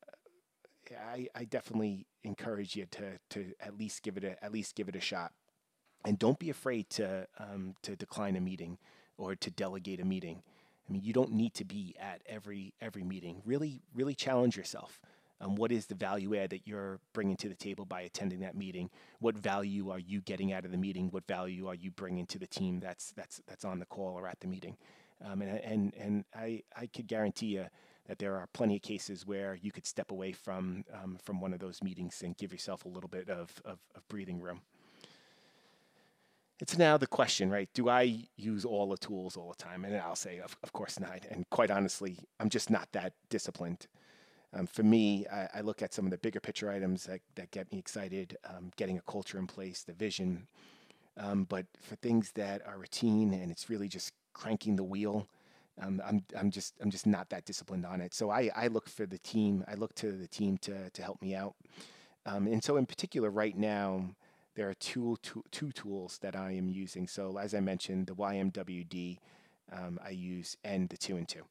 uh, 0.08 0.96
I, 1.00 1.28
I 1.36 1.44
definitely 1.46 2.08
encourage 2.24 2.76
you 2.76 2.86
to 2.92 3.20
to 3.30 3.54
at 3.60 3.78
least 3.78 4.04
give 4.04 4.18
it 4.18 4.24
a 4.24 4.44
at 4.44 4.52
least 4.52 4.76
give 4.76 4.90
it 4.90 4.96
a 4.96 5.02
shot, 5.02 5.34
and 6.04 6.18
don't 6.18 6.40
be 6.40 6.50
afraid 6.50 6.90
to 6.92 7.28
um, 7.40 7.76
to 7.84 7.96
decline 7.96 8.36
a 8.36 8.42
meeting 8.42 8.78
or 9.18 9.36
to 9.36 9.52
delegate 9.52 10.00
a 10.00 10.06
meeting. 10.06 10.42
I 10.88 10.92
mean, 10.92 11.02
you 11.04 11.14
don't 11.14 11.32
need 11.32 11.54
to 11.56 11.66
be 11.66 11.96
at 12.00 12.22
every 12.26 12.74
every 12.82 13.04
meeting. 13.04 13.42
Really, 13.46 13.82
really 13.94 14.16
challenge 14.16 14.58
yourself. 14.58 15.00
Um, 15.42 15.56
what 15.56 15.72
is 15.72 15.86
the 15.86 15.96
value 15.96 16.36
add 16.36 16.52
that 16.52 16.66
you're 16.66 17.00
bringing 17.14 17.36
to 17.38 17.50
the 17.50 17.56
table 17.56 17.86
by 17.86 18.02
attending 18.02 18.40
that 18.40 18.56
meeting? 18.56 18.90
What 19.20 19.38
value 19.38 19.90
are 19.90 20.00
you 20.00 20.22
getting 20.22 20.54
out 20.54 20.66
of 20.66 20.72
the 20.72 20.78
meeting? 20.78 21.10
What 21.12 21.28
value 21.28 21.68
are 21.68 21.76
you 21.76 21.92
bringing 21.92 22.26
to 22.28 22.40
the 22.40 22.48
team 22.48 22.80
that's 22.80 23.12
that's 23.12 23.42
that's 23.48 23.66
on 23.66 23.80
the 23.80 23.86
call 23.86 24.18
or 24.18 24.28
at 24.28 24.40
the 24.40 24.48
meeting? 24.48 24.78
Um, 25.24 25.42
and 25.42 25.60
and 25.60 25.94
and 25.96 26.26
I 26.34 26.64
I 26.76 26.88
could 26.88 27.08
guarantee 27.08 27.48
you 27.48 27.66
that 28.08 28.20
there 28.20 28.36
are 28.36 28.48
plenty 28.54 28.76
of 28.78 28.82
cases 28.82 29.26
where 29.26 29.58
you 29.62 29.72
could 29.72 29.86
step 29.86 30.12
away 30.12 30.32
from 30.32 30.86
um, 30.94 31.18
from 31.22 31.42
one 31.42 31.54
of 31.54 31.60
those 31.60 31.84
meetings 31.84 32.22
and 32.24 32.38
give 32.38 32.52
yourself 32.52 32.86
a 32.86 32.90
little 32.90 33.10
bit 33.10 33.30
of, 33.30 33.52
of, 33.66 33.80
of 33.96 34.08
breathing 34.08 34.40
room. 34.40 34.62
It's 36.60 36.78
now 36.78 36.96
the 36.96 37.08
question, 37.08 37.50
right? 37.50 37.68
Do 37.74 37.90
I 37.90 38.28
use 38.38 38.64
all 38.64 38.90
the 38.90 38.98
tools 38.98 39.36
all 39.36 39.50
the 39.50 39.62
time? 39.62 39.84
And 39.84 39.98
I'll 39.98 40.16
say, 40.16 40.40
of, 40.40 40.56
of 40.64 40.72
course 40.72 41.00
not. 41.00 41.26
And 41.30 41.50
quite 41.50 41.70
honestly, 41.70 42.20
I'm 42.40 42.50
just 42.50 42.70
not 42.70 42.88
that 42.94 43.12
disciplined. 43.30 43.88
Um, 44.56 44.68
for 44.68 44.84
me, 44.84 45.28
I, 45.32 45.50
I, 45.56 45.62
look 45.62 45.82
at 45.82 45.94
some 45.94 46.06
of 46.06 46.12
the 46.12 46.18
bigger 46.18 46.40
picture 46.40 46.72
items 46.72 47.06
that, 47.06 47.20
that 47.36 47.52
get 47.52 47.72
me 47.72 47.78
excited, 47.78 48.38
um, 48.50 48.72
getting 48.78 48.98
a 48.98 49.02
culture 49.02 49.38
in 49.38 49.48
place, 49.48 49.84
the 49.84 49.94
vision. 49.94 50.48
Um, 51.18 51.44
but 51.44 51.66
for 51.82 51.96
things 51.98 52.32
that 52.36 52.66
are 52.66 52.78
routine 52.78 53.34
and 53.34 53.52
it's 53.52 53.70
really 53.70 53.90
just 53.90 54.14
cranking 54.34 54.76
the 54.78 54.84
wheel, 54.84 55.28
Um, 55.82 56.02
I'm 56.06 56.24
I'm 56.40 56.52
just 56.52 56.74
I'm 56.82 56.90
just 56.90 57.06
not 57.06 57.30
that 57.30 57.46
disciplined 57.46 57.86
on 57.86 58.02
it. 58.02 58.14
So 58.14 58.30
I 58.32 58.50
I 58.56 58.68
look 58.68 58.88
for 58.90 59.06
the 59.06 59.18
team. 59.18 59.64
I 59.68 59.76
look 59.76 59.94
to 59.96 60.12
the 60.14 60.28
team 60.28 60.58
to 60.60 60.90
to 60.90 61.02
help 61.04 61.22
me 61.22 61.36
out. 61.36 61.56
Um, 62.26 62.48
and 62.48 62.64
so 62.64 62.78
in 62.78 62.86
particular, 62.86 63.30
right 63.30 63.58
now 63.58 64.16
there 64.56 64.70
are 64.70 64.74
two, 64.76 65.18
two, 65.22 65.44
two 65.52 65.72
tools 65.72 66.18
that 66.20 66.36
I 66.36 66.52
am 66.54 66.70
using. 66.70 67.08
So 67.08 67.38
as 67.38 67.54
I 67.54 67.60
mentioned, 67.60 68.08
the 68.08 68.16
YMWD 68.16 69.18
um, 69.72 70.00
I 70.04 70.12
use 70.12 70.58
and 70.64 70.90
the 70.90 70.98
two 70.98 71.18
and 71.18 71.28
two. 71.28 71.44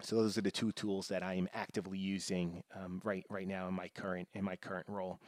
So 0.00 0.16
those 0.16 0.36
are 0.36 0.42
the 0.42 0.50
two 0.50 0.72
tools 0.72 1.08
that 1.08 1.22
I 1.22 1.34
am 1.34 1.48
actively 1.54 1.98
using 1.98 2.62
um, 2.74 3.00
right 3.04 3.24
right 3.30 3.46
now 3.46 3.68
in 3.68 3.74
my 3.74 3.88
current 3.88 4.28
in 4.34 4.44
my 4.44 4.56
current 4.56 4.86
role. 4.88 5.18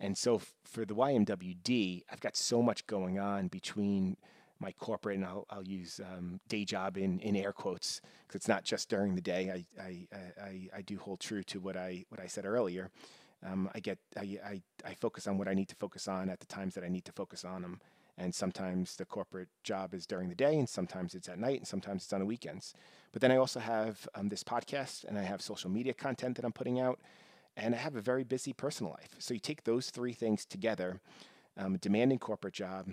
And 0.00 0.16
so 0.16 0.36
f- 0.36 0.54
for 0.64 0.84
the 0.84 0.94
YMWD, 0.94 2.02
I've 2.10 2.20
got 2.20 2.36
so 2.36 2.62
much 2.62 2.86
going 2.86 3.18
on 3.18 3.48
between 3.48 4.16
my 4.60 4.72
corporate 4.72 5.16
and 5.16 5.24
I'll, 5.24 5.46
I'll 5.50 5.66
use 5.66 6.00
um, 6.04 6.40
day 6.48 6.64
job 6.64 6.96
in, 6.96 7.20
in 7.20 7.36
air 7.36 7.52
quotes 7.52 8.00
because 8.26 8.36
it's 8.36 8.48
not 8.48 8.64
just 8.64 8.88
during 8.88 9.14
the 9.14 9.20
day. 9.20 9.64
I, 9.78 9.82
I, 9.82 10.08
I, 10.42 10.68
I 10.78 10.82
do 10.82 10.98
hold 10.98 11.20
true 11.20 11.42
to 11.44 11.60
what 11.60 11.76
I 11.76 12.04
what 12.08 12.20
I 12.20 12.26
said 12.26 12.44
earlier. 12.44 12.90
Um, 13.46 13.70
I 13.74 13.80
get 13.80 13.98
I, 14.16 14.38
I, 14.44 14.62
I 14.84 14.94
focus 14.94 15.26
on 15.26 15.38
what 15.38 15.48
I 15.48 15.54
need 15.54 15.68
to 15.68 15.76
focus 15.76 16.08
on 16.08 16.28
at 16.28 16.40
the 16.40 16.46
times 16.46 16.74
that 16.74 16.84
I 16.84 16.88
need 16.88 17.04
to 17.04 17.12
focus 17.12 17.44
on 17.44 17.62
them. 17.62 17.80
And 18.20 18.34
sometimes 18.34 18.96
the 18.96 19.04
corporate 19.04 19.48
job 19.62 19.94
is 19.94 20.04
during 20.04 20.28
the 20.28 20.34
day, 20.34 20.58
and 20.58 20.68
sometimes 20.68 21.14
it's 21.14 21.28
at 21.28 21.38
night, 21.38 21.58
and 21.58 21.66
sometimes 21.66 22.02
it's 22.02 22.12
on 22.12 22.18
the 22.18 22.26
weekends. 22.26 22.74
But 23.12 23.22
then 23.22 23.30
I 23.30 23.36
also 23.36 23.60
have 23.60 24.08
um, 24.16 24.28
this 24.28 24.42
podcast, 24.42 25.04
and 25.04 25.16
I 25.16 25.22
have 25.22 25.40
social 25.40 25.70
media 25.70 25.94
content 25.94 26.34
that 26.36 26.44
I'm 26.44 26.52
putting 26.52 26.80
out, 26.80 26.98
and 27.56 27.76
I 27.76 27.78
have 27.78 27.94
a 27.94 28.00
very 28.00 28.24
busy 28.24 28.52
personal 28.52 28.92
life. 28.92 29.10
So 29.20 29.34
you 29.34 29.40
take 29.40 29.62
those 29.62 29.90
three 29.90 30.12
things 30.12 30.44
together 30.44 31.00
um, 31.58 31.76
demanding 31.78 32.18
corporate 32.18 32.54
job, 32.54 32.88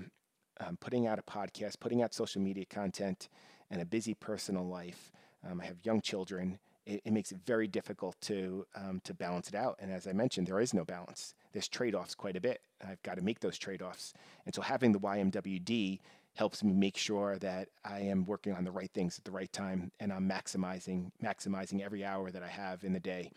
um, 0.59 0.77
putting 0.77 1.07
out 1.07 1.19
a 1.19 1.21
podcast, 1.21 1.79
putting 1.79 2.01
out 2.01 2.13
social 2.13 2.41
media 2.41 2.65
content, 2.65 3.29
and 3.69 3.81
a 3.81 3.85
busy 3.85 4.13
personal 4.13 4.67
life. 4.67 5.11
Um, 5.47 5.61
I 5.61 5.65
have 5.65 5.77
young 5.83 6.01
children. 6.01 6.59
It, 6.85 7.01
it, 7.05 7.13
makes 7.13 7.31
it 7.31 7.39
very 7.45 7.67
difficult 7.67 8.15
to 8.21 8.65
um, 8.75 9.01
to 9.05 9.13
balance 9.13 9.49
it 9.49 9.55
out. 9.55 9.77
And 9.79 9.91
as 9.91 10.07
I 10.07 10.13
mentioned, 10.13 10.47
there 10.47 10.59
is 10.59 10.73
no 10.73 10.85
balance. 10.85 11.33
There's 11.51 11.67
trade-offs 11.67 12.13
quite 12.13 12.35
a 12.35 12.41
bit. 12.41 12.61
I've 12.87 13.01
got 13.01 13.15
to 13.15 13.23
make 13.23 13.39
those 13.39 13.57
trade-offs. 13.57 14.13
And 14.45 14.53
so 14.53 14.61
having 14.61 14.91
the 14.91 14.99
YMWD 14.99 15.99
helps 16.35 16.63
me 16.63 16.73
make 16.73 16.97
sure 16.97 17.37
that 17.39 17.69
I 17.83 18.01
am 18.01 18.25
working 18.25 18.53
on 18.53 18.63
the 18.65 18.71
right 18.71 18.91
things 18.93 19.17
at 19.17 19.23
the 19.23 19.31
right 19.31 19.51
time 19.51 19.91
and 19.99 20.11
I'm 20.11 20.29
maximizing 20.29 21.11
maximizing 21.23 21.81
every 21.81 22.05
hour 22.05 22.29
that 22.29 22.43
I 22.43 22.49
have 22.49 22.83
in 22.83 22.93
the 22.93 22.99
day. 22.99 23.31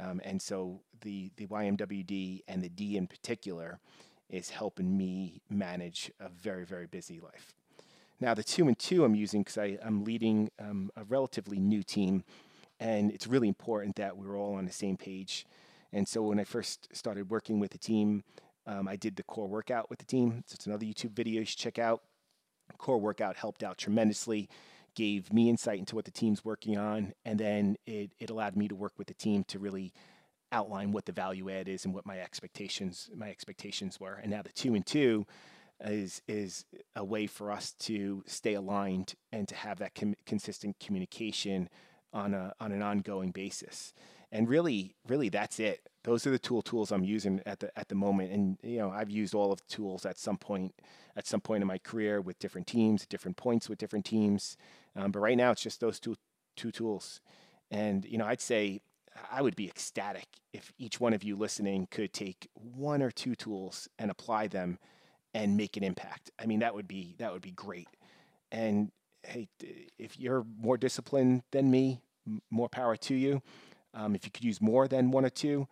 Um, 0.00 0.20
and 0.24 0.40
so 0.42 0.80
the 1.00 1.30
the 1.36 1.46
YMWD 1.46 2.42
and 2.48 2.62
the 2.62 2.68
D 2.68 2.96
in 2.96 3.06
particular 3.06 3.78
is 4.28 4.50
helping 4.50 4.96
me 4.96 5.40
manage 5.48 6.10
a 6.20 6.28
very 6.28 6.64
very 6.64 6.86
busy 6.86 7.20
life. 7.20 7.54
Now 8.20 8.34
the 8.34 8.44
two 8.44 8.68
and 8.68 8.78
two 8.78 9.04
I'm 9.04 9.14
using 9.14 9.42
because 9.42 9.78
I'm 9.84 10.04
leading 10.04 10.50
um, 10.58 10.90
a 10.96 11.04
relatively 11.04 11.58
new 11.58 11.82
team, 11.82 12.24
and 12.80 13.12
it's 13.12 13.28
really 13.28 13.48
important 13.48 13.96
that 13.96 14.16
we're 14.16 14.36
all 14.36 14.54
on 14.54 14.64
the 14.64 14.72
same 14.72 14.96
page. 14.96 15.46
And 15.92 16.08
so 16.08 16.22
when 16.22 16.40
I 16.40 16.44
first 16.44 16.88
started 16.92 17.30
working 17.30 17.60
with 17.60 17.70
the 17.70 17.78
team, 17.78 18.24
um, 18.66 18.88
I 18.88 18.96
did 18.96 19.16
the 19.16 19.22
core 19.22 19.46
workout 19.46 19.90
with 19.90 19.98
the 19.98 20.04
team. 20.04 20.42
So 20.46 20.54
it's 20.54 20.66
another 20.66 20.86
YouTube 20.86 21.12
video 21.12 21.40
you 21.40 21.46
should 21.46 21.58
check 21.58 21.78
out 21.78 22.02
core 22.78 22.98
workout 22.98 23.36
helped 23.36 23.62
out 23.62 23.78
tremendously, 23.78 24.48
gave 24.94 25.32
me 25.32 25.48
insight 25.48 25.78
into 25.78 25.94
what 25.94 26.04
the 26.04 26.10
team's 26.10 26.44
working 26.44 26.76
on, 26.76 27.12
and 27.24 27.38
then 27.38 27.76
it, 27.86 28.10
it 28.18 28.30
allowed 28.30 28.56
me 28.56 28.68
to 28.68 28.74
work 28.74 28.92
with 28.98 29.06
the 29.06 29.14
team 29.14 29.44
to 29.44 29.58
really 29.58 29.92
outline 30.52 30.90
what 30.90 31.06
the 31.06 31.12
value 31.12 31.48
add 31.48 31.68
is 31.68 31.84
and 31.84 31.94
what 31.94 32.04
my 32.04 32.18
expectations 32.18 33.08
my 33.14 33.30
expectations 33.30 34.00
were. 34.00 34.14
And 34.14 34.30
now 34.32 34.42
the 34.42 34.52
two 34.52 34.74
and 34.74 34.84
two 34.84 35.26
is 35.84 36.22
is 36.26 36.64
a 36.96 37.04
way 37.04 37.26
for 37.26 37.52
us 37.52 37.72
to 37.72 38.24
stay 38.26 38.54
aligned 38.54 39.14
and 39.32 39.46
to 39.48 39.54
have 39.54 39.78
that 39.78 39.94
com- 39.94 40.16
consistent 40.26 40.76
communication 40.80 41.68
on 42.12 42.34
a 42.34 42.52
on 42.60 42.72
an 42.72 42.82
ongoing 42.82 43.30
basis. 43.30 43.92
And 44.32 44.48
really, 44.48 44.94
really, 45.08 45.28
that's 45.28 45.58
it. 45.58 45.88
Those 46.04 46.26
are 46.26 46.30
the 46.30 46.38
tool 46.38 46.62
tools 46.62 46.92
I'm 46.92 47.04
using 47.04 47.40
at 47.46 47.60
the 47.60 47.76
at 47.78 47.88
the 47.88 47.94
moment. 47.94 48.32
And 48.32 48.58
you 48.62 48.78
know, 48.78 48.90
I've 48.90 49.10
used 49.10 49.34
all 49.34 49.52
of 49.52 49.58
the 49.58 49.74
tools 49.74 50.06
at 50.06 50.18
some 50.18 50.38
point 50.38 50.74
at 51.16 51.26
some 51.26 51.40
point 51.40 51.62
in 51.62 51.68
my 51.68 51.78
career 51.78 52.20
with 52.20 52.38
different 52.38 52.66
teams, 52.66 53.06
different 53.06 53.36
points 53.36 53.68
with 53.68 53.78
different 53.78 54.04
teams. 54.04 54.56
Um, 54.94 55.10
but 55.10 55.20
right 55.20 55.36
now, 55.36 55.50
it's 55.50 55.62
just 55.62 55.80
those 55.80 55.98
two 55.98 56.16
two 56.56 56.70
tools. 56.70 57.20
And 57.70 58.04
you 58.04 58.18
know, 58.18 58.26
I'd 58.26 58.40
say 58.40 58.80
I 59.30 59.42
would 59.42 59.56
be 59.56 59.68
ecstatic 59.68 60.26
if 60.52 60.72
each 60.78 61.00
one 61.00 61.12
of 61.12 61.24
you 61.24 61.36
listening 61.36 61.88
could 61.90 62.12
take 62.12 62.48
one 62.54 63.02
or 63.02 63.10
two 63.10 63.34
tools 63.34 63.88
and 63.98 64.10
apply 64.10 64.46
them 64.46 64.78
and 65.34 65.56
make 65.56 65.76
an 65.76 65.84
impact. 65.84 66.30
I 66.38 66.46
mean, 66.46 66.60
that 66.60 66.74
would 66.74 66.88
be 66.88 67.14
that 67.18 67.32
would 67.32 67.42
be 67.42 67.52
great. 67.52 67.88
And 68.52 68.90
hey, 69.22 69.48
if 69.98 70.18
you're 70.18 70.44
more 70.58 70.76
disciplined 70.76 71.42
than 71.50 71.70
me, 71.70 72.00
more 72.50 72.68
power 72.68 72.96
to 72.96 73.14
you. 73.14 73.42
Um, 73.94 74.14
if 74.14 74.24
you 74.24 74.30
could 74.30 74.44
use 74.44 74.60
more 74.60 74.86
than 74.86 75.10
one 75.10 75.24
or 75.24 75.30
two, 75.30 75.66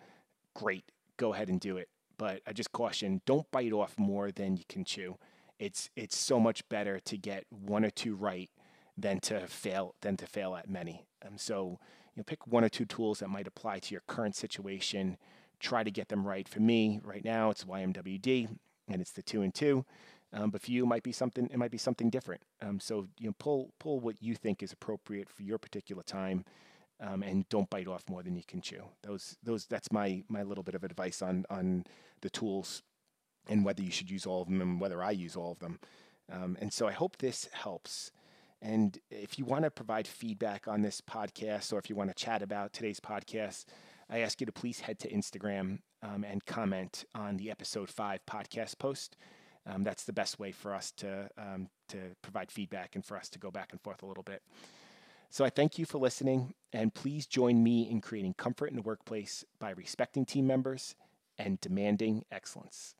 great, 0.54 0.84
go 1.16 1.32
ahead 1.32 1.48
and 1.48 1.60
do 1.60 1.76
it. 1.76 1.88
But 2.16 2.42
I 2.46 2.52
just 2.52 2.72
caution: 2.72 3.20
don't 3.26 3.48
bite 3.50 3.72
off 3.72 3.94
more 3.98 4.32
than 4.32 4.56
you 4.56 4.64
can 4.68 4.84
chew. 4.84 5.16
It's 5.58 5.90
it's 5.96 6.16
so 6.16 6.40
much 6.40 6.68
better 6.68 6.98
to 7.00 7.16
get 7.16 7.44
one 7.50 7.84
or 7.84 7.90
two 7.90 8.14
right 8.14 8.50
than 8.96 9.20
to 9.20 9.46
fail 9.46 9.94
than 10.00 10.16
to 10.16 10.26
fail 10.26 10.56
at 10.56 10.68
many. 10.68 11.06
Um, 11.24 11.38
so 11.38 11.78
you 12.14 12.20
know, 12.20 12.24
pick 12.24 12.46
one 12.46 12.64
or 12.64 12.68
two 12.68 12.84
tools 12.84 13.20
that 13.20 13.28
might 13.28 13.46
apply 13.46 13.78
to 13.80 13.94
your 13.94 14.02
current 14.08 14.34
situation. 14.34 15.16
Try 15.60 15.84
to 15.84 15.90
get 15.90 16.08
them 16.08 16.26
right. 16.26 16.48
For 16.48 16.60
me, 16.60 17.00
right 17.04 17.24
now, 17.24 17.50
it's 17.50 17.64
YMWD, 17.64 18.48
and 18.88 19.00
it's 19.00 19.12
the 19.12 19.22
two 19.22 19.42
and 19.42 19.54
two. 19.54 19.84
Um, 20.32 20.50
but 20.50 20.60
for 20.60 20.70
you, 20.70 20.84
it 20.84 20.88
might 20.88 21.02
be 21.02 21.12
something. 21.12 21.48
It 21.50 21.58
might 21.58 21.70
be 21.70 21.78
something 21.78 22.10
different. 22.10 22.42
Um, 22.60 22.80
so 22.80 23.08
you 23.18 23.28
know, 23.28 23.34
pull 23.38 23.70
pull 23.78 24.00
what 24.00 24.22
you 24.22 24.34
think 24.34 24.62
is 24.62 24.72
appropriate 24.72 25.30
for 25.30 25.42
your 25.42 25.58
particular 25.58 26.02
time 26.02 26.44
um, 27.00 27.22
and 27.22 27.48
don't 27.48 27.70
bite 27.70 27.88
off 27.88 28.08
more 28.08 28.22
than 28.22 28.36
you 28.36 28.42
can 28.46 28.60
chew. 28.60 28.82
Those 29.02 29.36
those 29.42 29.66
that's 29.66 29.90
my 29.92 30.22
my 30.28 30.42
little 30.42 30.64
bit 30.64 30.74
of 30.74 30.84
advice 30.84 31.22
on 31.22 31.44
on 31.50 31.84
the 32.20 32.30
tools 32.30 32.82
and 33.48 33.64
whether 33.64 33.82
you 33.82 33.90
should 33.90 34.10
use 34.10 34.26
all 34.26 34.42
of 34.42 34.48
them 34.48 34.60
and 34.60 34.80
whether 34.80 35.02
I 35.02 35.12
use 35.12 35.36
all 35.36 35.52
of 35.52 35.58
them. 35.60 35.78
Um, 36.30 36.58
and 36.60 36.72
so 36.72 36.86
I 36.86 36.92
hope 36.92 37.16
this 37.16 37.48
helps. 37.52 38.10
And 38.60 38.98
if 39.10 39.38
you 39.38 39.44
want 39.44 39.64
to 39.64 39.70
provide 39.70 40.06
feedback 40.06 40.66
on 40.68 40.82
this 40.82 41.00
podcast 41.00 41.72
or 41.72 41.78
if 41.78 41.88
you 41.88 41.96
want 41.96 42.10
to 42.10 42.14
chat 42.14 42.42
about 42.42 42.72
today's 42.72 43.00
podcast, 43.00 43.64
I 44.10 44.18
ask 44.20 44.40
you 44.40 44.46
to 44.46 44.52
please 44.52 44.80
head 44.80 44.98
to 45.00 45.10
Instagram 45.10 45.78
um, 46.02 46.24
and 46.24 46.44
comment 46.44 47.04
on 47.14 47.36
the 47.36 47.50
episode 47.50 47.88
five 47.88 48.20
podcast 48.26 48.78
post. 48.78 49.16
Um, 49.68 49.84
that's 49.84 50.04
the 50.04 50.12
best 50.12 50.38
way 50.38 50.50
for 50.50 50.74
us 50.74 50.92
to 50.92 51.28
um, 51.36 51.68
to 51.88 51.98
provide 52.22 52.50
feedback 52.50 52.94
and 52.94 53.04
for 53.04 53.16
us 53.16 53.28
to 53.30 53.38
go 53.38 53.50
back 53.50 53.72
and 53.72 53.80
forth 53.80 54.02
a 54.02 54.06
little 54.06 54.22
bit. 54.22 54.42
So 55.30 55.44
I 55.44 55.50
thank 55.50 55.78
you 55.78 55.84
for 55.84 55.98
listening, 55.98 56.54
and 56.72 56.94
please 56.94 57.26
join 57.26 57.62
me 57.62 57.82
in 57.82 58.00
creating 58.00 58.34
comfort 58.34 58.70
in 58.70 58.76
the 58.76 58.82
workplace 58.82 59.44
by 59.58 59.70
respecting 59.70 60.24
team 60.24 60.46
members 60.46 60.94
and 61.38 61.60
demanding 61.60 62.24
excellence. 62.32 62.94